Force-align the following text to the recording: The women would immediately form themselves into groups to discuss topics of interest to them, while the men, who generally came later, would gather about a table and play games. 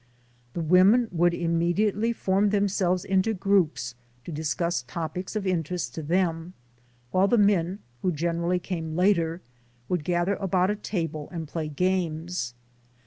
The 0.53 0.61
women 0.61 1.09
would 1.11 1.35
immediately 1.35 2.11
form 2.11 2.49
themselves 2.49 3.05
into 3.05 3.35
groups 3.35 3.93
to 4.25 4.31
discuss 4.31 4.81
topics 4.81 5.35
of 5.35 5.45
interest 5.45 5.93
to 5.93 6.01
them, 6.01 6.55
while 7.11 7.27
the 7.27 7.37
men, 7.37 7.77
who 8.01 8.11
generally 8.11 8.57
came 8.57 8.95
later, 8.95 9.41
would 9.89 10.03
gather 10.03 10.33
about 10.37 10.71
a 10.71 10.75
table 10.75 11.29
and 11.31 11.47
play 11.47 11.67
games. 11.67 12.55